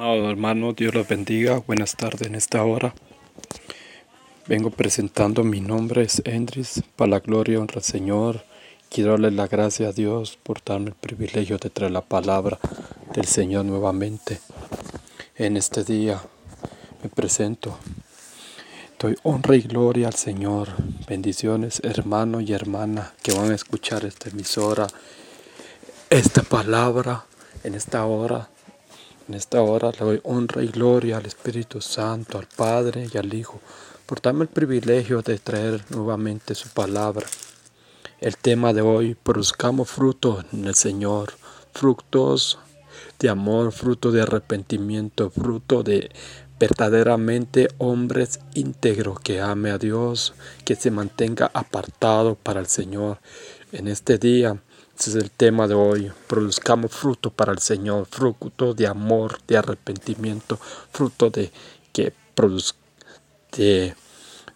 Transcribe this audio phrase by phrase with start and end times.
[0.00, 1.58] Amado hermano, Dios los bendiga.
[1.58, 2.94] Buenas tardes en esta hora.
[4.46, 8.42] Vengo presentando, mi nombre es Endris, para la gloria y honra al Señor.
[8.88, 12.58] Quiero darle la gracia a Dios por darme el privilegio de traer la palabra
[13.12, 14.40] del Señor nuevamente.
[15.36, 16.18] En este día
[17.02, 17.76] me presento.
[18.98, 20.68] Doy honra y gloria al Señor.
[21.06, 24.86] Bendiciones, hermano y hermana que van a escuchar esta emisora,
[26.08, 27.26] esta palabra
[27.64, 28.48] en esta hora
[29.30, 33.32] en esta hora le doy honra y gloria al Espíritu Santo, al Padre y al
[33.32, 33.60] Hijo,
[34.04, 37.24] por darme el privilegio de traer nuevamente su palabra.
[38.18, 41.34] El tema de hoy, produzcamos fruto en el Señor,
[41.72, 42.58] frutos
[43.20, 46.10] de amor, fruto de arrepentimiento, fruto de
[46.58, 53.20] verdaderamente hombres íntegros que ame a Dios, que se mantenga apartado para el Señor.
[53.70, 54.60] En este día
[55.00, 56.12] ese es el tema de hoy.
[56.26, 60.58] Produzcamos fruto para el Señor, fruto de amor, de arrepentimiento,
[60.92, 61.50] fruto de
[61.90, 62.78] que produzca
[63.56, 63.96] de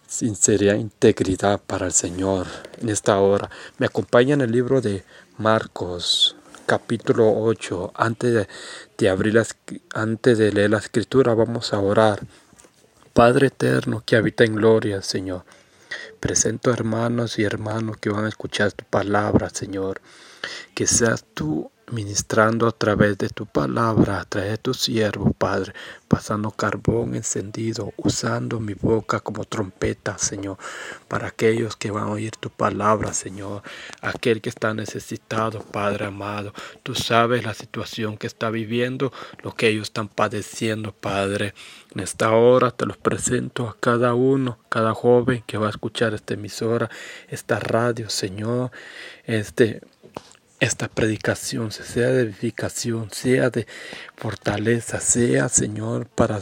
[0.07, 2.45] sinceridad, integridad para el Señor
[2.79, 3.49] en esta hora.
[3.79, 5.03] Me acompaña en el libro de
[5.39, 6.35] Marcos,
[6.67, 7.93] capítulo 8.
[7.95, 8.47] Antes
[8.99, 9.41] de, abrir
[9.95, 12.19] antes de leer la escritura, vamos a orar.
[13.13, 15.43] Padre eterno que habita en gloria, Señor.
[16.19, 20.01] Presento hermanos y hermanos que van a escuchar tu palabra, Señor.
[20.73, 25.73] Que seas tú ministrando a través de tu palabra, a través de tu siervo, Padre,
[26.07, 30.57] pasando carbón encendido, usando mi boca como trompeta, Señor,
[31.07, 33.61] para aquellos que van a oír tu palabra, Señor,
[34.01, 36.53] aquel que está necesitado, Padre amado.
[36.83, 39.11] Tú sabes la situación que está viviendo,
[39.43, 41.53] lo que ellos están padeciendo, Padre.
[41.93, 46.13] En esta hora te los presento a cada uno, cada joven que va a escuchar
[46.13, 46.89] esta emisora,
[47.29, 48.71] esta radio, Señor,
[49.25, 49.81] este
[50.59, 53.67] esta predicación sea de edificación, sea de
[54.15, 56.39] fortaleza, sea, Señor, para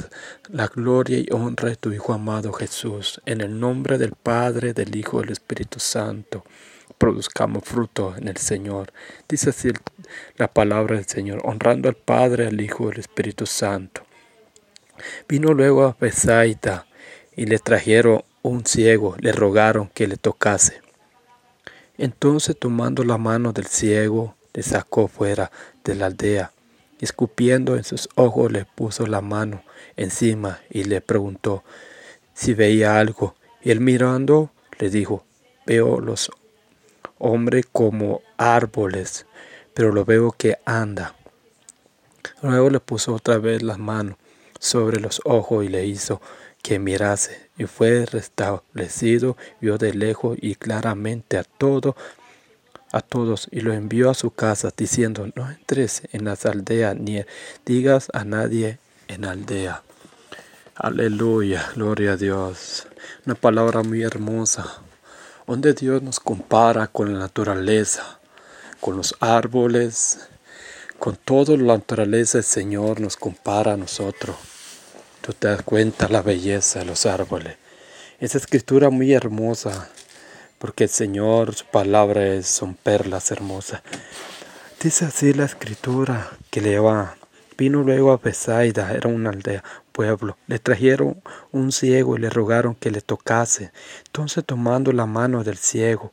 [0.50, 3.22] la gloria y honra de tu Hijo amado Jesús.
[3.26, 6.46] En el nombre del Padre, del Hijo del Espíritu Santo,
[7.00, 8.94] produzcamos fruto en el Señor.
[9.28, 9.70] Dice así
[10.38, 14.04] la palabra del Señor, honrando al Padre, al Hijo al Espíritu Santo.
[15.28, 16.86] Vino luego a Besaida
[17.36, 20.83] y le trajeron un ciego, le rogaron que le tocase.
[21.98, 25.52] Entonces tomando la mano del ciego, le sacó fuera
[25.84, 26.52] de la aldea.
[27.00, 29.64] Escupiendo en sus ojos le puso la mano
[29.98, 31.64] encima y le preguntó
[32.34, 33.36] si veía algo.
[33.62, 35.26] Y él mirando le dijo,
[35.66, 36.32] veo los
[37.18, 39.26] hombres como árboles,
[39.74, 41.16] pero lo veo que anda.
[42.42, 44.18] Luego le puso otra vez las manos
[44.60, 46.22] sobre los ojos y le hizo
[46.62, 51.96] que mirase, y fue restablecido, vio de lejos y claramente a todo,
[52.92, 57.24] a todos, y lo envió a su casa, diciendo, no entres en las aldeas, ni
[57.66, 59.84] digas a nadie en aldea.
[60.76, 62.88] Aleluya, gloria a Dios.
[63.26, 64.82] Una palabra muy hermosa,
[65.46, 68.20] donde Dios nos compara con la naturaleza,
[68.80, 70.28] con los árboles,
[71.00, 74.36] con toda la naturaleza el Señor nos compara a nosotros.
[75.24, 77.56] Tú te das cuenta la belleza de los árboles.
[78.20, 79.88] Esa escritura muy hermosa,
[80.60, 83.84] porque el Señor, su palabra es, son perlas hermosas.
[84.82, 87.16] Dice así la escritura que le va.
[87.58, 89.64] Vino luego a Besaida, era una aldea,
[89.94, 90.36] pueblo.
[90.48, 91.24] Le trajeron
[91.54, 93.72] un ciego y le rogaron que le tocase.
[94.08, 96.12] Entonces tomando la mano del ciego,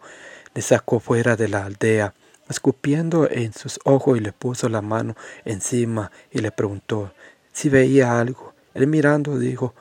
[0.55, 2.15] le sacó fuera de la aldea,
[2.49, 7.13] escupiendo en sus ojos y le puso la mano encima y le preguntó
[7.53, 8.55] si veía algo.
[8.75, 9.75] Él mirando dijo,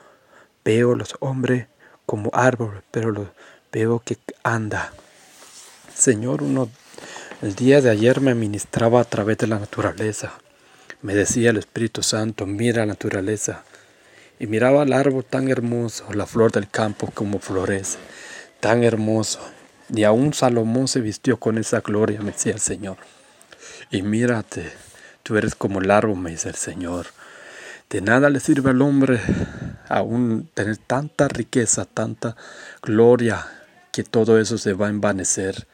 [0.66, 1.68] veo los hombres
[2.06, 3.28] como árbol, pero los
[3.72, 4.92] veo que anda.
[5.94, 6.70] Señor, uno,
[7.42, 10.34] el día de ayer me ministraba a través de la naturaleza.
[11.02, 13.64] Me decía el Espíritu Santo, mira la naturaleza.
[14.40, 17.98] Y miraba el árbol tan hermoso, la flor del campo como florece,
[18.60, 19.40] tan hermoso.
[19.94, 22.98] Y aún Salomón se vistió con esa gloria, me decía el Señor.
[23.92, 24.72] Y mírate,
[25.24, 27.08] tú eres como el árbol, me dice el Señor.
[27.90, 29.20] De nada le sirve al hombre
[29.88, 32.36] aún tener tanta riqueza, tanta
[32.84, 33.48] gloria,
[33.92, 35.68] que todo eso se va a envanecer.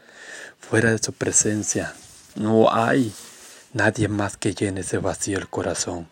[0.57, 1.93] Fuera de su presencia
[2.35, 3.13] no hay
[3.73, 6.07] nadie más que llene ese vacío el corazón.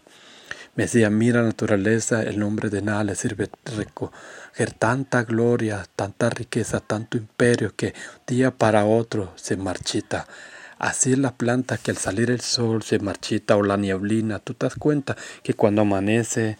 [0.76, 6.82] Me decía, mira naturaleza, el nombre de nada le sirve recoger tanta gloria, tanta riqueza,
[6.82, 7.94] tanto imperio que
[8.28, 10.28] día para otro se marchita.
[10.80, 14.40] Así es la planta que al salir el sol se marchita o la nieblina.
[14.40, 16.58] Tú te das cuenta que cuando amanece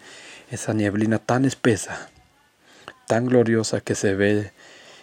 [0.50, 2.08] esa nieblina tan espesa,
[3.06, 4.52] tan gloriosa que se ve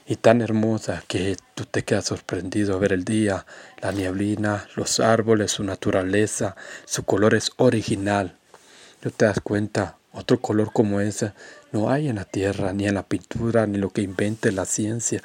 [0.08, 3.46] y tan hermosa que tú te quedas sorprendido a ver el día,
[3.82, 6.56] la nieblina, los árboles, su naturaleza,
[6.86, 8.38] su color es original.
[9.04, 11.34] No te das cuenta, otro color como ese
[11.72, 15.22] no hay en la tierra, ni en la pintura, ni lo que invente la ciencia.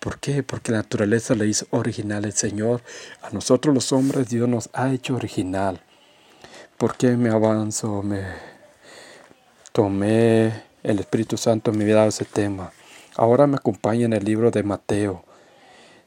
[0.00, 0.42] ¿Por qué?
[0.42, 2.82] Porque la naturaleza le hizo original el Señor.
[3.20, 5.82] A nosotros los hombres Dios nos ha hecho original.
[6.78, 8.02] ¿Por qué me avanzo?
[8.02, 8.24] Me
[9.72, 12.72] tomé el Espíritu Santo me había dado ese tema.
[13.16, 15.22] Ahora me acompaña en el libro de Mateo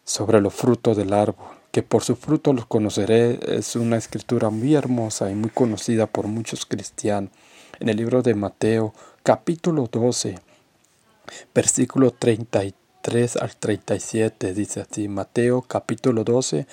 [0.04, 3.40] sobre los frutos del árbol, que por su fruto los conoceré.
[3.56, 7.32] Es una escritura muy hermosa y muy conocida por muchos cristianos.
[7.80, 10.40] En el libro de Mateo, capítulo 12,
[11.54, 12.74] versículo 33
[13.06, 16.66] al 37, dice así, Mateo capítulo 12,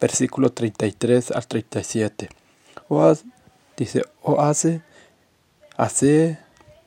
[0.00, 2.30] versículo 33 al 37.
[2.88, 3.14] O
[3.76, 4.80] dice, o hace,
[5.76, 6.38] hace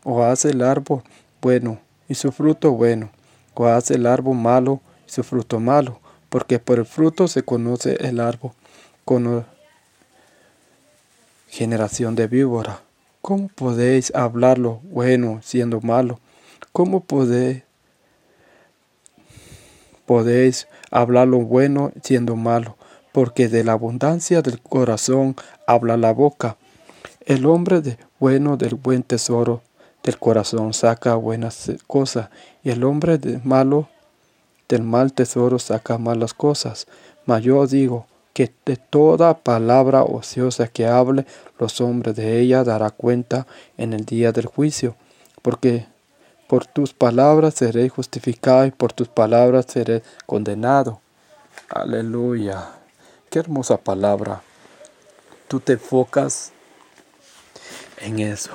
[0.03, 1.03] o hace el árbol
[1.41, 1.79] bueno
[2.09, 3.11] y su fruto bueno,
[3.53, 5.99] o hace el árbol malo y su fruto malo,
[6.29, 8.51] porque por el fruto se conoce el árbol.
[9.05, 9.45] Con
[11.49, 12.81] generación de víbora,
[13.21, 16.19] ¿cómo podéis hablar lo bueno siendo malo?
[16.71, 17.63] ¿Cómo podéis,
[20.07, 22.77] podéis hablar lo bueno siendo malo?
[23.11, 25.35] Porque de la abundancia del corazón
[25.67, 26.57] habla la boca.
[27.25, 29.61] El hombre de bueno del buen tesoro
[30.03, 32.29] del corazón saca buenas cosas,
[32.63, 33.89] y el hombre de malo
[34.69, 36.87] del mal tesoro saca malas cosas.
[37.25, 41.25] Mas yo digo que de toda palabra ociosa que hable
[41.59, 44.95] los hombres de ella dará cuenta en el día del juicio,
[45.41, 45.87] porque
[46.47, 51.01] por tus palabras seré justificado y por tus palabras seré condenado.
[51.69, 52.69] Aleluya.
[53.29, 54.41] Qué hermosa palabra.
[55.47, 56.51] Tú te enfocas
[57.99, 58.51] en eso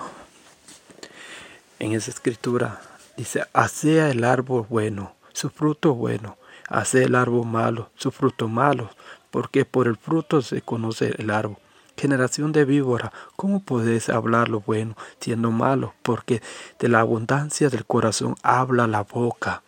[1.83, 2.81] en esa escritura.
[3.17, 8.89] Dice, hace el árbol bueno, su fruto bueno, hace el árbol malo, su fruto malo,
[9.33, 11.57] porque por el fruto se conoce el árbol.
[12.03, 15.95] Generación de víbora, ¿cómo podés hablar lo bueno siendo malo?
[16.03, 16.43] Porque
[16.81, 19.63] de la abundancia del corazón habla la boca.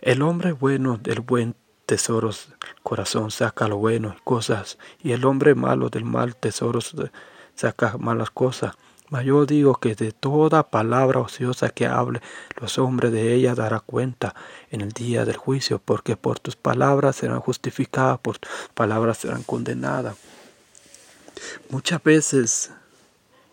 [0.00, 2.30] El hombre bueno del buen tesoro
[2.82, 6.78] corazón saca lo bueno cosas, y el hombre malo del mal tesoro
[7.54, 8.74] saca malas cosas.
[9.10, 12.22] Mas yo digo que de toda palabra ociosa que hable,
[12.58, 14.34] los hombres de ella dará cuenta
[14.70, 19.42] en el día del juicio, porque por tus palabras serán justificadas, por tus palabras serán
[19.42, 20.16] condenadas.
[21.68, 22.70] Muchas veces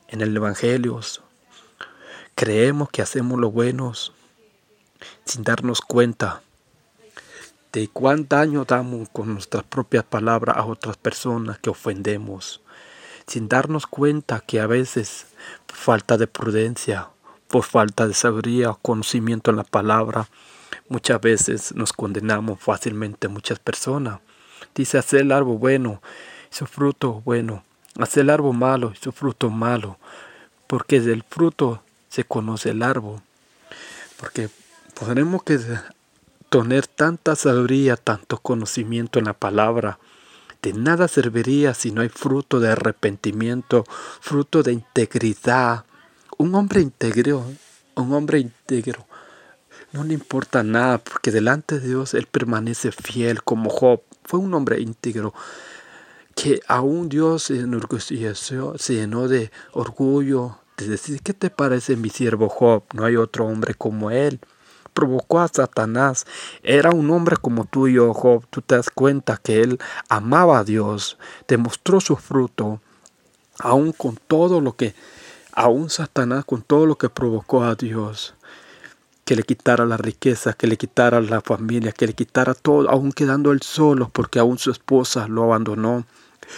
[0.08, 1.00] en el Evangelio
[2.36, 3.94] creemos que hacemos lo bueno
[5.26, 6.42] sin darnos cuenta
[7.74, 12.62] de cuán daño damos con nuestras propias palabras a otras personas que ofendemos
[13.28, 15.28] sin darnos cuenta que a veces
[15.66, 17.10] por falta de prudencia,
[17.50, 20.30] por falta de sabiduría o conocimiento en la palabra,
[20.88, 24.22] muchas veces nos condenamos fácilmente muchas personas.
[24.74, 26.02] Dice hacer el árbol bueno
[26.50, 27.64] su fruto bueno,
[28.00, 29.98] hacer el árbol malo y su fruto malo,
[30.68, 33.22] porque del fruto se conoce el árbol.
[34.20, 34.50] Porque
[35.06, 35.60] tenemos que
[36.50, 40.00] tener tanta sabiduría, tanto conocimiento en la palabra,
[40.62, 43.84] de nada serviría si no hay fruto de arrepentimiento,
[44.22, 45.86] fruto de integridad.
[46.38, 47.46] Un hombre íntegro,
[47.96, 49.06] un hombre íntegro,
[49.94, 54.02] no le importa nada porque delante de Dios él permanece fiel como Job.
[54.24, 55.34] Fue un hombre íntegro
[56.38, 62.10] que aún Dios se enorgulleció, se llenó de orgullo, de decir, ¿qué te parece mi
[62.10, 62.84] siervo Job?
[62.94, 64.40] No hay otro hombre como él
[64.94, 66.26] provocó a Satanás.
[66.64, 68.46] Era un hombre como tú y yo, Job.
[68.50, 69.78] Tú te das cuenta que él
[70.10, 72.82] amaba a Dios, demostró su fruto,
[73.60, 74.96] aún con todo lo que,
[75.54, 78.34] aún Satanás con todo lo que provocó a Dios.
[79.24, 83.12] Que le quitara la riqueza, que le quitara la familia, que le quitara todo, aún
[83.12, 86.06] quedando él solo, porque aún su esposa lo abandonó.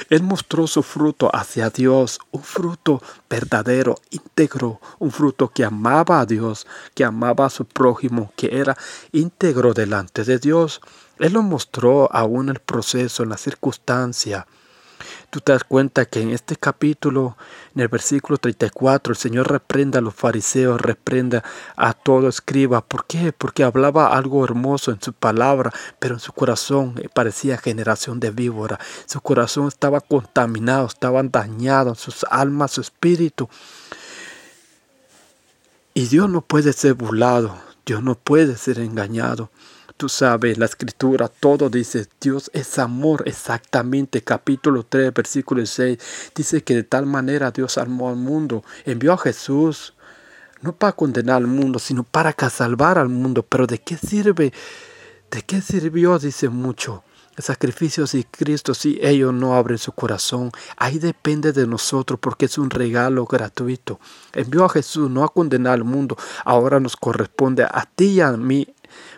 [0.10, 6.26] Él mostró su fruto hacia Dios, un fruto verdadero, íntegro, un fruto que amaba a
[6.26, 8.78] Dios, que amaba a su prójimo, que era
[9.12, 10.82] íntegro delante de Dios.
[11.18, 14.48] Él lo mostró aún el proceso, en la circunstancia.
[15.30, 17.38] Tú te das cuenta que en este capítulo,
[17.76, 21.44] en el versículo 34, el Señor reprende a los fariseos, reprende
[21.76, 22.82] a todo escriba.
[22.82, 23.32] ¿Por qué?
[23.32, 28.80] Porque hablaba algo hermoso en su palabra, pero en su corazón parecía generación de víbora.
[29.06, 33.48] Su corazón estaba contaminado, estaban dañados, sus almas, su espíritu.
[35.94, 37.56] Y Dios no puede ser burlado,
[37.86, 39.52] Dios no puede ser engañado.
[40.00, 46.64] Tú sabes, la escritura todo dice, Dios es amor, exactamente, capítulo 3, versículo 6, dice
[46.64, 49.94] que de tal manera Dios amó al mundo, envió a Jesús,
[50.62, 53.44] no para condenar al mundo, sino para salvar al mundo.
[53.44, 54.54] Pero ¿de qué sirve?
[55.32, 56.18] ¿De qué sirvió?
[56.18, 57.04] Dice mucho.
[57.36, 60.50] el sacrificio Cristo si ellos no abren su corazón.
[60.78, 64.00] Ahí depende de nosotros porque es un regalo gratuito.
[64.32, 66.16] Envió a Jesús no a condenar al mundo.
[66.46, 68.66] Ahora nos corresponde a ti y a mí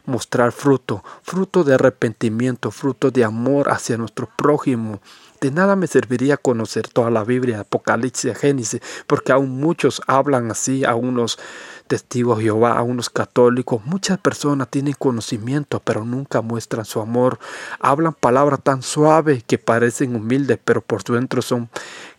[0.06, 5.02] mostrar fruto, fruto de arrepentimiento, fruto de amor hacia nuestro prójimo.
[5.42, 10.86] De nada me serviría conocer toda la Biblia, Apocalipsis, Génesis, porque aún muchos hablan así,
[10.86, 11.40] a unos
[11.88, 13.82] testigos de Jehová, a unos católicos.
[13.84, 17.40] Muchas personas tienen conocimiento, pero nunca muestran su amor.
[17.80, 21.70] Hablan palabras tan suaves que parecen humildes, pero por dentro son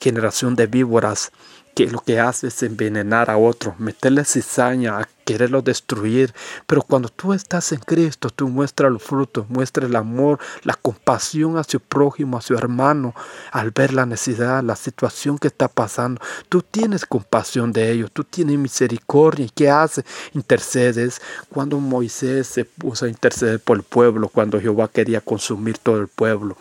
[0.00, 1.30] generación de víboras
[1.74, 6.34] que lo que hace es envenenar a otro, meterle cizaña, a quererlo destruir.
[6.66, 11.56] Pero cuando tú estás en Cristo, tú muestras los frutos, muestras el amor, la compasión
[11.56, 13.14] a su prójimo, a su hermano,
[13.52, 16.20] al ver la necesidad, la situación que está pasando.
[16.48, 19.46] Tú tienes compasión de ellos, tú tienes misericordia.
[19.46, 20.04] ¿Y qué hace?
[20.34, 21.22] Intercedes.
[21.48, 26.08] Cuando Moisés se puso a interceder por el pueblo, cuando Jehová quería consumir todo el
[26.08, 26.56] pueblo.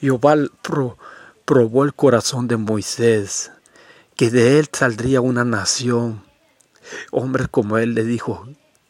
[0.00, 0.36] Jehová
[1.44, 3.50] probó el corazón de Moisés
[4.16, 6.24] que de él saldría una nación.
[7.10, 8.46] Hombre como él le dijo,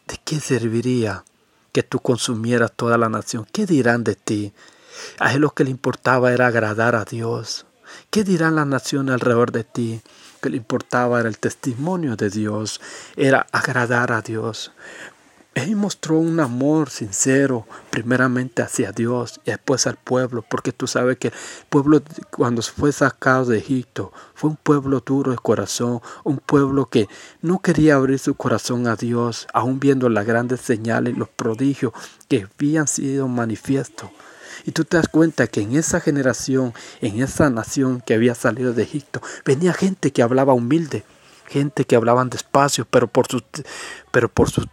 [0.06, 1.24] ¿de qué serviría
[1.72, 3.46] que tú consumieras toda la nación?
[3.52, 4.52] ¿Qué dirán de ti?
[5.18, 7.66] A él lo que le importaba era agradar a Dios.
[8.10, 10.00] ¿Qué dirán las naciones alrededor de ti?
[10.40, 12.80] Que le importaba era el testimonio de Dios,
[13.16, 14.72] era agradar a Dios.
[15.54, 21.16] Él mostró un amor sincero, primeramente hacia Dios y después al pueblo, porque tú sabes
[21.18, 21.32] que
[21.68, 27.08] pueblo cuando fue sacado de Egipto fue un pueblo duro de corazón, un pueblo que
[27.40, 31.92] no quería abrir su corazón a Dios, aun viendo las grandes señales los prodigios
[32.28, 34.10] que habían sido manifiestos.
[34.64, 38.72] Y tú te das cuenta que en esa generación, en esa nación que había salido
[38.72, 41.04] de Egipto, venía gente que hablaba humilde,
[41.46, 43.42] gente que hablaban despacio, pero por su,
[44.10, 44.66] pero por su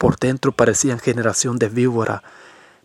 [0.00, 2.22] por dentro parecían generación de víbora.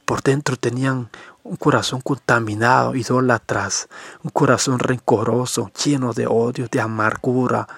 [0.04, 1.10] Por dentro tenían
[1.46, 3.88] un corazón contaminado, idólatras,
[4.22, 7.70] un corazón rencoroso, lleno de odio, de amargura,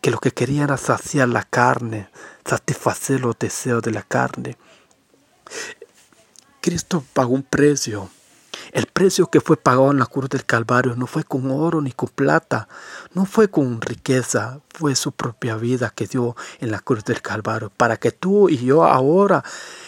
[0.00, 2.08] que lo que querían era saciar la carne,
[2.44, 4.56] satisfacer los deseos de la carne.
[6.60, 8.10] Cristo pagó un precio
[8.72, 11.92] el precio que fue pagado en la cruz del Calvario no fue con oro ni
[11.92, 12.68] con plata,
[13.14, 17.70] no fue con riqueza, fue su propia vida que dio en la cruz del Calvario,
[17.76, 19.42] para que tú y yo ahora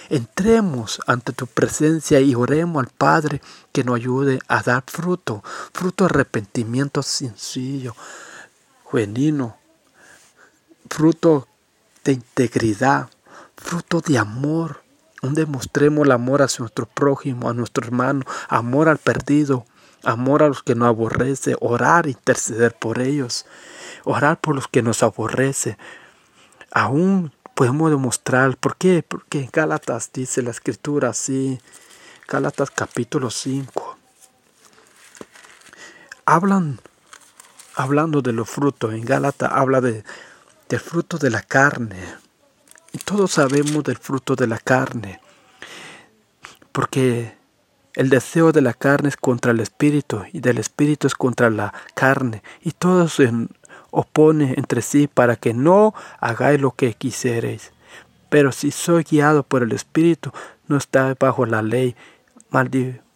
[0.09, 3.41] entremos ante tu presencia y oremos al Padre
[3.73, 7.95] que nos ayude a dar fruto, fruto de arrepentimiento sencillo,
[8.91, 9.57] genuino,
[10.89, 11.47] fruto
[12.05, 13.09] de integridad,
[13.57, 14.83] fruto de amor
[15.23, 19.67] donde mostremos el amor hacia nuestro prójimo, a nuestro hermano, amor al perdido,
[20.05, 23.47] amor a los que nos aborrece, orar, interceder por ellos,
[24.05, 25.77] orar por los que nos aborrece.
[26.73, 29.05] Aún podemos demostrar, ¿por qué?
[29.07, 31.61] Porque en Gálatas dice la escritura así,
[32.27, 33.99] Gálatas capítulo 5,
[36.25, 36.81] hablan,
[37.75, 40.05] hablando de los frutos, en Gálatas habla de,
[40.69, 41.99] del fruto de la carne,
[42.93, 45.21] y todos sabemos del fruto de la carne,
[46.73, 47.35] porque
[47.95, 51.73] el deseo de la carne es contra el espíritu y del espíritu es contra la
[51.95, 53.33] carne, y todo se
[53.91, 57.73] opone entre sí para que no hagáis lo que quisierais.
[58.29, 60.31] Pero si soy guiado por el espíritu,
[60.69, 61.97] no está bajo la ley.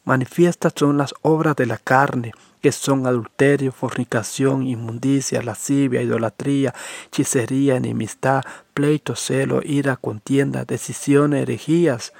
[0.05, 6.75] Manifiestas son las obras de la carne, que son adulterio, fornicación, inmundicia, lascivia, idolatría,
[7.07, 8.43] hechicería, enemistad,
[8.75, 12.13] pleito, celo, ira, contienda, decisiones, herejías,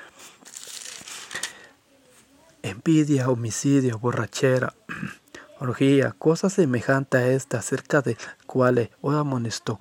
[2.63, 4.75] envidia, homicidio, borrachera,
[5.61, 9.79] orgía, cosas semejantes a esta, acerca de cuales os amonesto,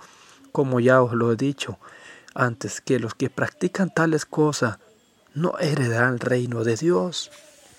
[0.52, 1.80] como ya os lo he dicho
[2.36, 4.80] antes, que los que practican tales cosas
[5.34, 7.32] no heredarán el reino de Dios.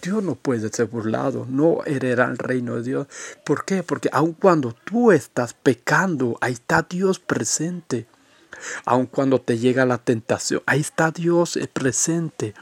[0.05, 3.07] Dios no puede ser burlado, no heredará el reino de Dios.
[3.43, 3.83] ¿Por qué?
[3.83, 8.07] Porque aun cuando tú estás pecando, ahí está Dios presente.
[8.85, 12.53] Aun cuando te llega la tentación, ahí está Dios presente.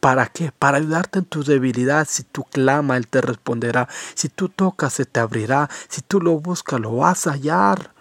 [0.00, 0.52] ¿Para qué?
[0.58, 2.06] Para ayudarte en tu debilidad.
[2.10, 3.88] Si tú clamas, Él te responderá.
[4.14, 5.70] Si tú tocas, se te abrirá.
[5.88, 7.91] Si tú lo buscas, lo vas a hallar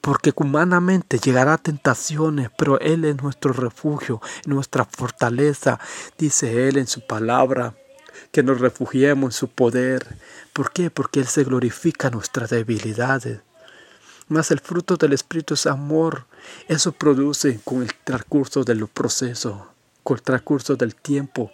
[0.00, 5.78] porque humanamente llegará tentaciones, pero Él es nuestro refugio, nuestra fortaleza,
[6.18, 7.74] dice Él en su palabra,
[8.32, 10.06] que nos refugiemos en su poder.
[10.52, 10.90] ¿Por qué?
[10.90, 13.40] Porque Él se glorifica nuestras debilidades.
[14.28, 16.26] Mas el fruto del Espíritu es amor.
[16.68, 19.60] Eso produce con el transcurso de los procesos,
[20.04, 21.50] con el transcurso del tiempo.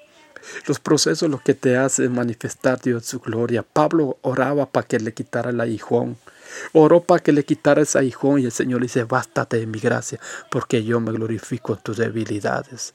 [0.66, 3.62] Los procesos lo que te hacen manifestar Dios su gloria.
[3.62, 6.18] Pablo oraba para que le quitara el aguijón.
[6.72, 9.78] Oró para que le quitara ese aguijón y el Señor le dice, bástate de mi
[9.78, 12.94] gracia, porque yo me glorifico en tus debilidades.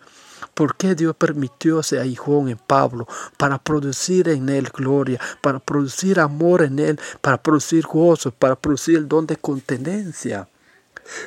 [0.53, 3.07] ¿Por qué Dios permitió ese aguijón en Pablo?
[3.37, 8.97] Para producir en él gloria, para producir amor en él, para producir gozo, para producir
[8.97, 10.47] el don de contenencia.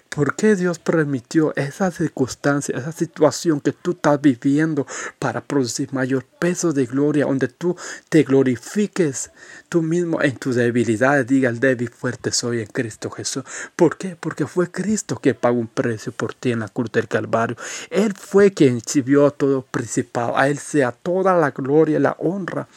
[0.09, 4.87] ¿Por qué Dios permitió esa circunstancia, esa situación que tú estás viviendo
[5.19, 7.77] para producir mayor peso de gloria, donde tú
[8.09, 9.31] te glorifiques
[9.69, 13.45] tú mismo en tus debilidades, diga el débil fuerte soy en Cristo Jesús?
[13.77, 14.17] ¿Por qué?
[14.19, 17.57] Porque fue Cristo que pagó un precio por ti en la cruz del Calvario.
[17.91, 20.37] Él fue quien exhibió todo principado.
[20.37, 22.69] A Él sea toda la gloria y la honra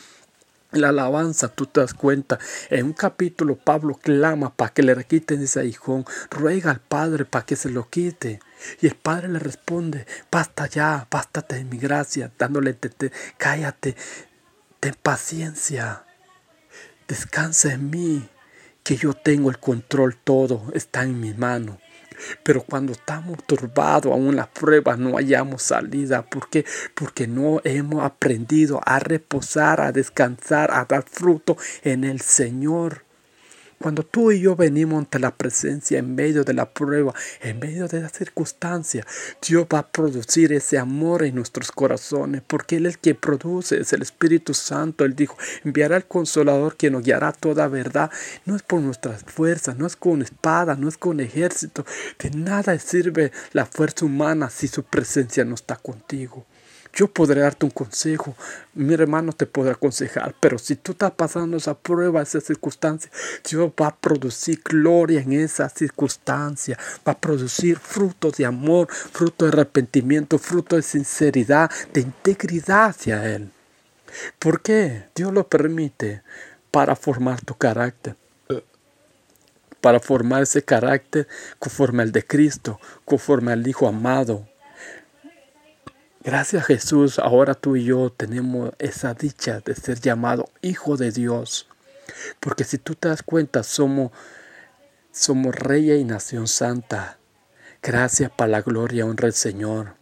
[0.78, 2.40] la alabanza, tú te das cuenta.
[2.70, 6.06] En un capítulo Pablo clama para que le quiten ese hijón.
[6.30, 8.40] Ruega al Padre para que se lo quite.
[8.82, 12.78] Y el Padre le responde, basta ya, bástate de mi gracia, dándole,
[13.38, 13.96] cállate,
[14.80, 16.06] ten paciencia,
[17.08, 18.30] descansa en mí,
[18.84, 21.80] que yo tengo el control todo, está en mi mano.
[22.44, 26.24] Pero cuando estamos turbados, aún las pruebas no hayamos salida.
[26.24, 26.66] ¿Por qué?
[26.94, 33.07] Porque no hemos aprendido a reposar, a descansar, a dar fruto en el Señor.
[33.80, 37.88] Cuando tú y yo venimos ante la presencia en medio de la prueba, en medio
[37.88, 39.06] de la circunstancia,
[39.48, 43.80] Dios va a producir ese amor en nuestros corazones, porque Él es el que produce,
[43.80, 45.06] es el Espíritu Santo.
[45.06, 48.10] Él dijo, enviará al Consolador que nos guiará toda verdad.
[48.46, 51.86] No es por nuestras fuerzas, no es con espada, no es con ejército.
[52.18, 56.48] De nada sirve la fuerza humana si su presencia no está contigo.
[56.94, 58.36] Yo podré darte un consejo,
[58.74, 63.12] mi hermano te podrá aconsejar, pero si tú estás pasando esa prueba, esa circunstancia,
[63.50, 66.78] Dios va a producir gloria en esa circunstancia,
[67.08, 73.26] va a producir frutos de amor, fruto de arrepentimiento, fruto de sinceridad, de integridad hacia
[73.36, 73.52] Él.
[74.40, 75.06] ¿Por qué?
[75.16, 76.24] Dios lo permite
[76.72, 78.16] para formar tu carácter
[79.82, 81.28] para formar ese carácter
[81.60, 84.48] conforme al de Cristo, conforme al Hijo amado,
[86.28, 91.70] Gracias Jesús, ahora tú y yo tenemos esa dicha de ser llamado Hijo de Dios.
[92.42, 94.12] Porque si tú te das cuenta, somos,
[95.14, 97.18] somos rey y nación santa.
[97.82, 99.96] Gracias para la gloria honra del Señor.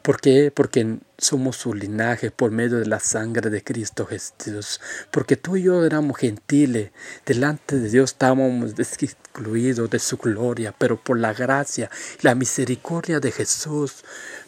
[0.00, 0.52] ¿Por qué?
[0.54, 4.80] Porque somos su linaje por medio de la sangre de Cristo Jesús.
[5.10, 6.92] Porque tú y yo éramos gentiles.
[7.26, 10.72] Delante de Dios estábamos excluidos de su gloria.
[10.78, 14.04] Pero por la gracia la misericordia de Jesús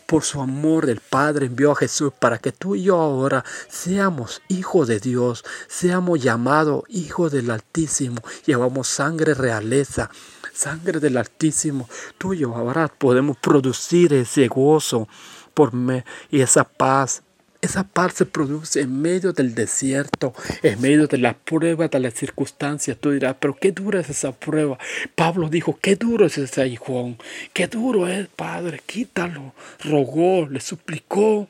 [0.07, 4.41] por su amor el Padre envió a Jesús para que tú y yo ahora seamos
[4.49, 10.11] hijos de Dios, seamos llamados hijos del Altísimo, llevamos sangre realeza,
[10.53, 11.89] sangre del Altísimo.
[12.19, 15.09] Tú y yo ahora podemos producir ese gozo
[15.55, 17.23] por me y esa paz
[17.67, 22.15] esa paz se produce en medio del desierto, en medio de la prueba, de las
[22.15, 22.97] circunstancias.
[22.99, 24.79] Tú dirás, pero qué dura es esa prueba.
[25.15, 27.19] Pablo dijo, qué duro es ese aguijón,
[27.53, 29.55] qué duro es, Padre, quítalo.
[29.81, 31.49] Rogó, le suplicó,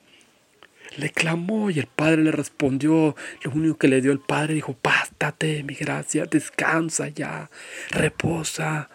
[0.96, 3.14] le clamó y el Padre le respondió.
[3.42, 7.50] Lo único que le dio el Padre dijo, bástate, mi gracia, descansa ya,
[7.90, 8.88] reposa,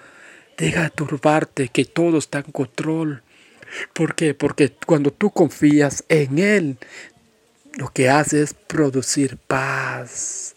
[0.57, 3.23] deja de turbarte, que todo está en control.
[3.93, 4.34] ¿Por qué?
[4.34, 6.77] Porque cuando tú confías en Él,
[7.73, 10.55] lo que hace es producir paz.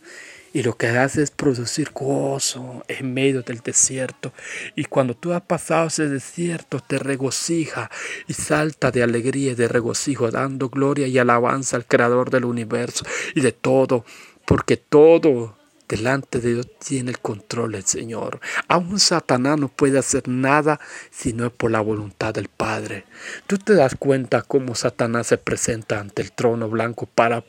[0.53, 4.33] Y lo que hace es producir gozo en medio del desierto.
[4.77, 7.91] Y cuando tú has pasado ese desierto, te regocija
[8.29, 13.05] y salta de alegría y de regocijo, dando gloria y alabanza al Creador del universo
[13.35, 14.05] y de todo.
[14.47, 15.57] Porque todo
[15.89, 18.41] delante de Dios tiene el control el Señor.
[18.69, 23.05] Aún Satanás no puede hacer nada si no es por la voluntad del Padre.
[23.47, 27.45] Tú te das cuenta cómo Satanás se presenta ante el trono blanco para,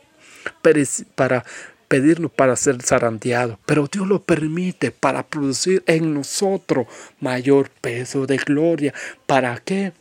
[1.15, 1.45] para
[1.87, 6.87] pedirnos para ser zarandeado, pero Dios lo permite para producir en nosotros
[7.19, 8.93] mayor peso de gloria.
[9.25, 9.93] ¿Para qué?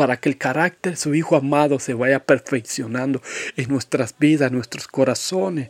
[0.00, 3.20] para que el carácter de su Hijo amado se vaya perfeccionando
[3.58, 5.68] en nuestras vidas, en nuestros corazones.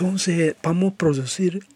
[0.00, 1.66] Entonces vamos a producir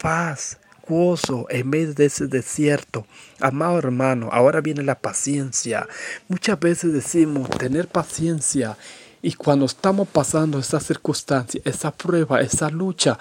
[0.00, 3.04] paz, gozo en medio de ese desierto.
[3.40, 5.88] Amado hermano, ahora viene la paciencia.
[6.28, 8.76] Muchas veces decimos tener paciencia
[9.22, 13.18] y cuando estamos pasando esa circunstancia, esa prueba, esa lucha,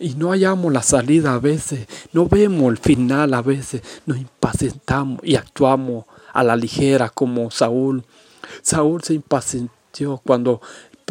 [0.00, 5.20] y no hallamos la salida a veces, no vemos el final a veces, nos impacientamos
[5.22, 8.02] y actuamos a la ligera como Saúl.
[8.60, 9.72] Saúl se impacientó
[10.24, 10.60] cuando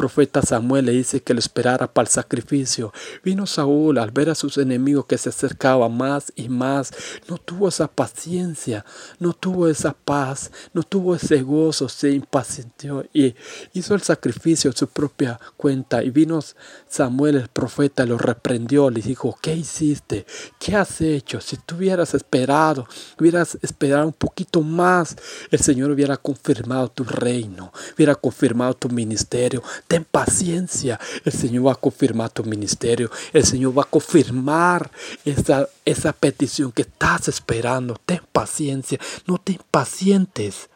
[0.02, 2.92] profeta Samuel le dice que lo esperara para el sacrificio.
[3.22, 6.92] Vino Saúl al ver a sus enemigos que se acercaban más y más.
[7.28, 8.84] No tuvo esa paciencia,
[9.20, 13.36] no tuvo esa paz, no tuvo ese gozo, se impacientó y
[13.74, 16.02] hizo el sacrificio en su propia cuenta.
[16.02, 16.40] Y vino
[16.88, 20.26] Samuel el profeta, lo reprendió, le dijo, ¿qué hiciste?
[20.58, 21.40] ¿Qué has hecho?
[21.40, 22.88] Si tú hubieras esperado,
[23.20, 25.14] hubieras esperado un poquito más,
[25.52, 29.62] el Señor hubiera confirmado tu reino, hubiera confirmado tu ministerio.
[29.92, 34.90] Ten paciencia, el Señor va a confirmar tu ministerio, el Señor va a confirmar
[35.22, 38.00] esa, esa petición que estás esperando.
[38.06, 40.70] Ten paciencia, no te impacientes.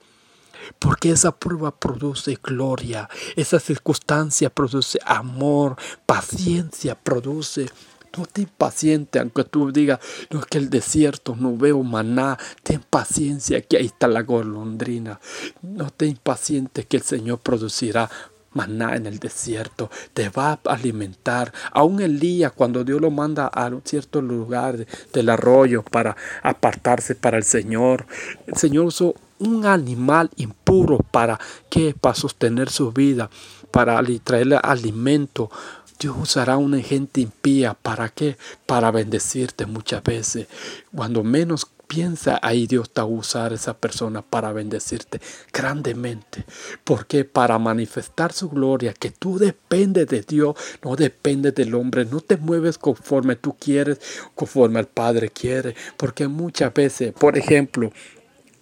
[0.78, 7.70] Porque esa prueba produce gloria, esa circunstancia produce amor, paciencia produce
[8.18, 10.00] no te impaciente, aunque tú digas,
[10.30, 15.20] no es que el desierto no veo maná, ten paciencia, que ahí está la golondrina.
[15.60, 18.10] No te impaciente que el Señor producirá
[18.56, 21.52] maná en el desierto, te va a alimentar.
[21.72, 27.36] Aún Elías, cuando Dios lo manda a un cierto lugar del arroyo para apartarse para
[27.36, 28.06] el Señor,
[28.46, 31.38] el Señor usó un animal impuro para
[31.68, 33.28] que para sostener su vida,
[33.70, 35.50] para traerle alimento
[35.98, 37.74] Dios usará una gente impía.
[37.74, 38.36] ¿Para qué?
[38.66, 40.46] Para bendecirte muchas veces.
[40.94, 45.20] Cuando menos piensa, ahí Dios te va a usar esa persona para bendecirte
[45.52, 46.44] grandemente.
[46.84, 52.20] Porque para manifestar su gloria, que tú dependes de Dios, no dependes del hombre, no
[52.20, 54.00] te mueves conforme tú quieres,
[54.34, 55.74] conforme el Padre quiere.
[55.96, 57.92] Porque muchas veces, por ejemplo,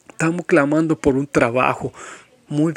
[0.08, 1.92] estamos clamando por un trabajo
[2.48, 2.72] muy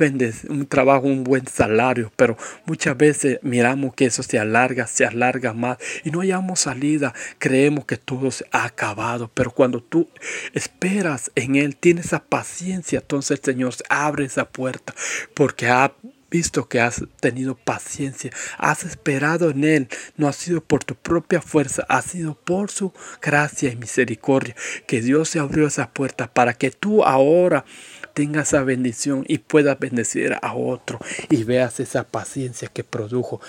[0.49, 5.53] un trabajo, un buen salario, pero muchas veces miramos que eso se alarga, se alarga
[5.53, 10.07] más y no hayamos salida, creemos que todo se ha acabado, pero cuando tú
[10.53, 14.93] esperas en Él, tienes esa paciencia, entonces el Señor abre esa puerta
[15.33, 15.93] porque ha
[16.29, 19.87] visto que has tenido paciencia, has esperado en Él,
[20.17, 24.55] no ha sido por tu propia fuerza, ha sido por su gracia y misericordia,
[24.87, 27.65] que Dios se abrió esa puerta para que tú ahora
[28.13, 33.39] tenga esa bendición y pueda bendecir a otro y veas esa paciencia que produjo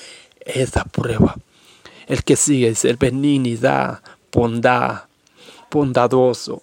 [0.41, 1.37] esa prueba.
[2.07, 4.01] El que sigue es el benignidad,
[4.33, 5.05] bondad,
[5.71, 6.63] bondadoso.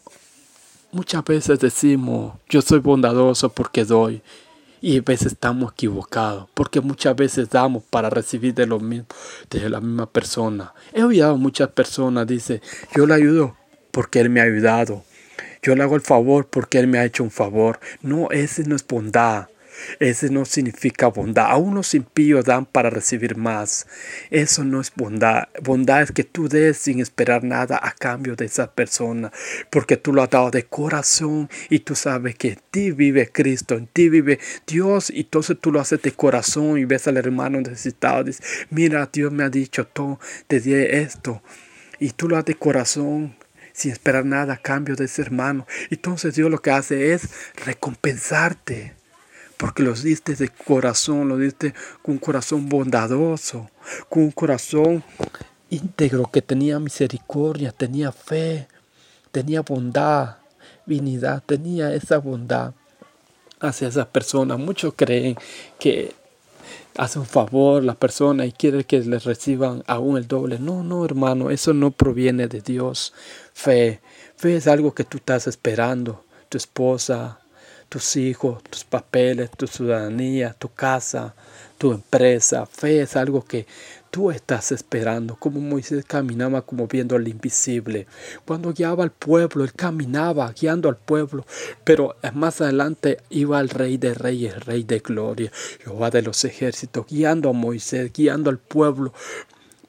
[0.91, 4.21] Muchas veces decimos, yo soy bondadoso porque doy.
[4.86, 9.82] Y a veces estamos equivocados, porque muchas veces damos para recibir de lo de la
[9.82, 10.76] misma persona.
[10.93, 12.62] He oído muchas personas, dice,
[12.95, 13.58] yo le ayudo
[13.89, 15.04] porque él me ha ayudado.
[15.63, 17.80] Yo le hago el favor porque Él me ha hecho un favor.
[18.04, 19.48] No, ese no es bondad.
[20.00, 21.48] Ese no significa bondad.
[21.50, 23.88] Aún los impíos dan para recibir más.
[24.30, 25.50] Eso no es bondad.
[25.62, 29.32] Bondad es que tú des sin esperar nada a cambio de esa persona.
[29.70, 33.76] Porque tú lo has dado de corazón y tú sabes que en ti vive Cristo,
[33.76, 35.10] en ti vive Dios.
[35.10, 38.24] Y entonces tú lo haces de corazón y ves al hermano necesitado.
[38.24, 41.42] Dices, mira, Dios me ha dicho, todo, te di esto.
[42.00, 43.36] Y tú lo haces de corazón
[43.76, 45.68] sin esperar nada a cambio de ese hermano.
[45.90, 47.30] Entonces Dios lo que hace es
[47.66, 48.95] recompensarte.
[49.58, 53.70] Porque los diste de corazón, lo diste con un corazón bondadoso,
[54.10, 55.04] con un corazón
[55.70, 58.68] íntegro que tenía misericordia, tenía fe,
[59.32, 60.38] tenía bondad,
[60.86, 62.74] divinidad, tenía esa bondad
[63.60, 64.58] hacia esa persona.
[64.58, 65.36] Muchos creen
[65.80, 66.13] que
[66.98, 70.60] hace un favor la persona y quiere que le reciban aún el doble.
[70.60, 73.13] No, no, hermano, eso no proviene de Dios.
[73.54, 74.02] Fe,
[74.36, 76.24] fe es algo que tú estás esperando.
[76.50, 77.39] Tu esposa,
[77.89, 81.36] tus hijos, tus papeles, tu ciudadanía, tu casa,
[81.78, 82.65] tu empresa.
[82.65, 83.65] Fe es algo que
[84.12, 88.08] tú estás esperando, como Moisés caminaba como viendo al invisible.
[88.45, 91.45] Cuando guiaba al pueblo, él caminaba guiando al pueblo,
[91.84, 95.52] pero más adelante iba el rey de reyes, rey de gloria,
[95.84, 99.13] Jehová de los ejércitos, guiando a Moisés, guiando al pueblo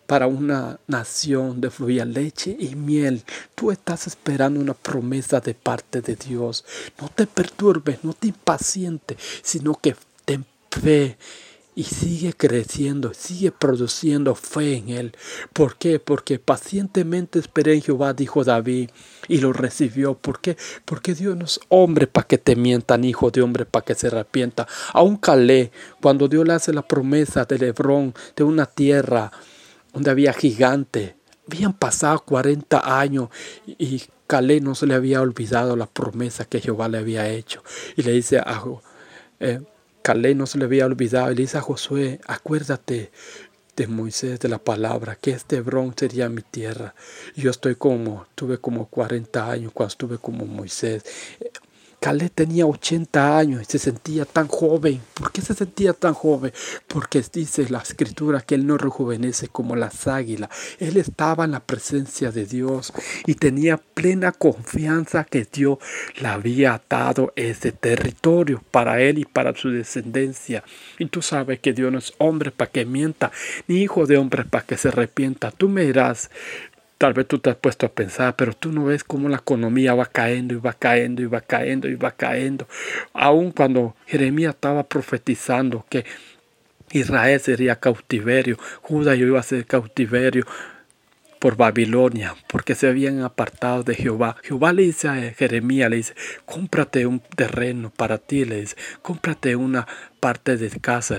[0.06, 3.22] para una nación de fluya leche y miel.
[3.54, 6.64] Tú estás esperando una promesa de parte de Dios.
[7.00, 11.16] No te perturbes, no te impacientes, sino que ten fe
[11.76, 15.12] y sigue creciendo, sigue produciendo fe en Él.
[15.52, 16.00] ¿Por qué?
[16.00, 18.88] Porque pacientemente esperé en Jehová, dijo David,
[19.28, 20.14] y lo recibió.
[20.14, 20.56] ¿Por qué?
[20.86, 24.06] Porque Dios no es hombre para que te mientan, hijo de hombre para que se
[24.06, 24.66] arrepienta.
[24.94, 29.30] Aún Calé, cuando Dios le hace la promesa de Hebrón, de una tierra
[29.96, 31.16] donde había gigante,
[31.50, 33.30] habían pasado 40 años
[33.66, 37.62] y Calé no se le había olvidado la promesa que Jehová le había hecho.
[37.96, 38.62] Y le dice a
[39.40, 39.60] eh,
[40.34, 43.10] no se le había olvidado y le dice a Josué, acuérdate
[43.74, 46.94] de Moisés, de la palabra, que este Hebrón sería mi tierra.
[47.34, 51.04] yo estoy como, tuve como 40 años cuando estuve como Moisés.
[52.06, 55.00] Caleb tenía 80 años y se sentía tan joven.
[55.14, 56.52] ¿Por qué se sentía tan joven?
[56.86, 60.50] Porque dice la escritura que él no rejuvenece como las águilas.
[60.78, 62.92] Él estaba en la presencia de Dios
[63.26, 65.78] y tenía plena confianza que Dios
[66.20, 70.62] le había dado ese territorio para él y para su descendencia.
[71.00, 73.32] Y tú sabes que Dios no es hombre para que mienta,
[73.66, 75.50] ni hijo de hombre para que se arrepienta.
[75.50, 76.30] Tú me dirás,
[76.98, 79.94] Tal vez tú te has puesto a pensar, pero tú no ves cómo la economía
[79.94, 82.66] va cayendo y va cayendo y va cayendo y va cayendo.
[83.12, 86.06] Aun cuando Jeremías estaba profetizando que
[86.92, 90.46] Israel sería cautiverio, Judá iba a ser cautiverio
[91.38, 94.36] por Babilonia, porque se habían apartado de Jehová.
[94.42, 99.54] Jehová le dice a Jeremías, le dice, cómprate un terreno para ti, le dice, cómprate
[99.54, 99.86] una
[100.18, 101.18] parte de casa.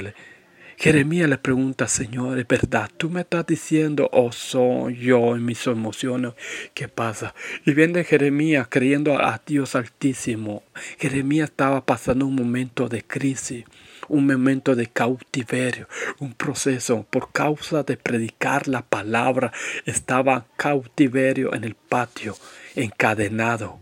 [0.80, 2.88] Jeremías le pregunta, Señor, ¿es verdad?
[2.98, 6.34] ¿Tú me estás diciendo o soy yo en mis emociones?
[6.76, 7.34] ¿Qué pasa?
[7.66, 10.62] Y viene Jeremías creyendo a Dios Altísimo.
[11.00, 13.66] Jeremías estaba pasando un momento de crisis
[14.10, 19.52] un momento de cautiverio, un proceso por causa de predicar la palabra.
[19.86, 22.38] Estaba cautiverio en el patio,
[22.76, 23.80] encadenado.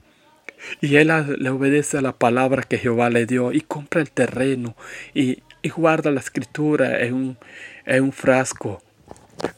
[0.82, 4.76] Y él le obedece a la palabra que Jehová le dio y compra el terreno
[5.14, 7.38] y y guarda la escritura en un,
[7.88, 8.84] en un frasco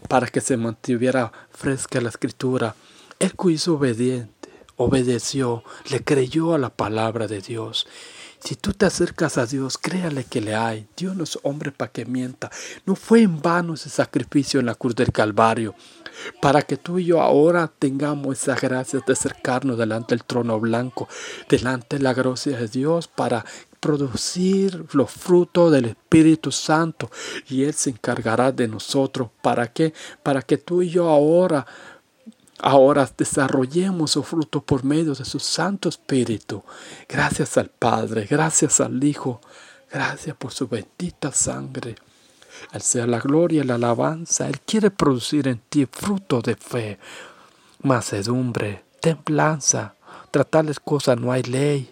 [0.07, 2.75] para que se mantuviera fresca la escritura.
[3.19, 7.87] Él hizo obediente, obedeció, le creyó a la palabra de Dios.
[8.39, 10.87] Si tú te acercas a Dios, créale que le hay.
[10.95, 12.49] Dios no es hombre para que mienta.
[12.85, 15.75] No fue en vano ese sacrificio en la cruz del Calvario.
[16.41, 21.07] Para que tú y yo ahora tengamos esa gracia de acercarnos delante del trono blanco,
[21.49, 23.45] delante de la gracia de Dios, para
[23.79, 27.09] producir los frutos del Espíritu Santo
[27.47, 29.29] y Él se encargará de nosotros.
[29.41, 29.93] ¿Para qué?
[30.23, 31.65] Para que tú y yo ahora,
[32.59, 36.63] ahora desarrollemos su fruto por medio de su Santo Espíritu.
[37.07, 39.41] Gracias al Padre, gracias al Hijo,
[39.91, 41.95] gracias por su bendita sangre.
[42.71, 46.99] Al sea la gloria la alabanza, Él quiere producir en ti fruto de fe,
[47.81, 49.95] macedumbre, templanza.
[50.31, 51.89] Tratarles cosas no hay ley.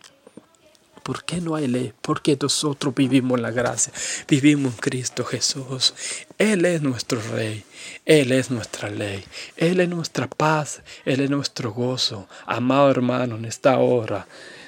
[1.06, 1.94] ¿Por qué no hay ley?
[2.02, 3.94] Porque nosotros vivimos la gracia,
[4.28, 5.94] vivimos en Cristo Jesús.
[6.40, 7.64] Él es nuestro Rey,
[8.06, 9.24] Él es nuestra ley,
[9.56, 12.28] Él es nuestra paz, Él es nuestro gozo.
[12.48, 14.26] Amado hermano, en esta hora,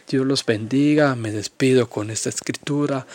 [0.07, 1.15] Dios los bendiga.
[1.15, 3.07] Me despido con esta escritura.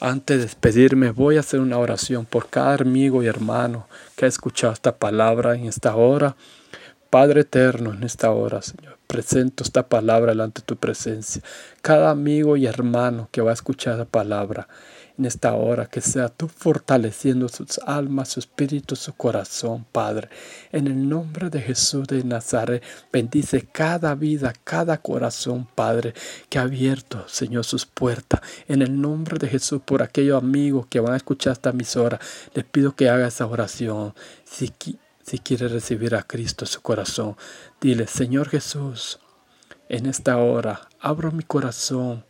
[0.00, 4.28] Antes de despedirme, voy a hacer una oración por cada amigo y hermano que ha
[4.28, 6.36] escuchado esta palabra en esta hora.
[7.08, 11.40] Padre eterno, en esta hora, Señor, presento esta palabra delante de tu presencia.
[11.80, 14.68] Cada amigo y hermano que va a escuchar la palabra
[15.18, 20.28] en esta hora, que sea tú fortaleciendo sus almas, su espíritu, su corazón, Padre.
[20.72, 26.12] En el nombre de Jesús de Nazaret, bendice cada vida, cada corazón, Padre,
[26.50, 28.40] que ha abierto, Señor, sus puertas.
[28.68, 32.20] En el nombre de Jesús, por aquellos amigos que van a escuchar esta emisora,
[32.54, 34.14] les pido que haga esa oración.
[34.44, 37.36] Si quiere recibir a Cristo su corazón,
[37.80, 39.18] dile, Señor Jesús,
[39.88, 42.24] en esta hora abro mi corazón.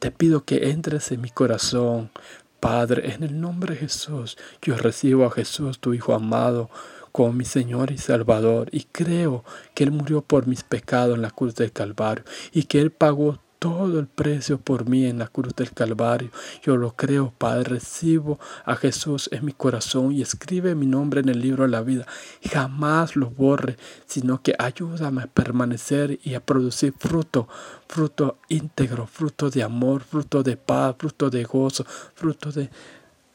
[0.00, 2.10] Te pido que entres en mi corazón.
[2.58, 6.70] Padre, en el nombre de Jesús, yo recibo a Jesús, tu Hijo amado,
[7.12, 11.30] como mi Señor y Salvador, y creo que Él murió por mis pecados en la
[11.30, 15.54] cruz del Calvario, y que Él pagó todo el precio por mí en la cruz
[15.54, 16.30] del Calvario.
[16.64, 17.74] Yo lo creo, Padre.
[17.74, 21.82] Recibo a Jesús en mi corazón y escribe mi nombre en el libro de la
[21.82, 22.06] vida.
[22.50, 27.48] Jamás lo borre, sino que ayúdame a permanecer y a producir fruto,
[27.86, 32.70] fruto íntegro, fruto de amor, fruto de paz, fruto de gozo, fruto de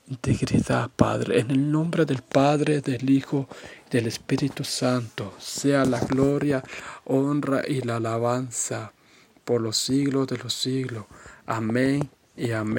[0.09, 1.39] integridad, Padre.
[1.39, 3.47] En el nombre del Padre, del Hijo
[3.87, 6.63] y del Espíritu Santo, sea la gloria,
[7.05, 8.94] honra y la alabanza
[9.45, 11.05] por los siglos de los siglos.
[11.45, 12.73] Amén y amén.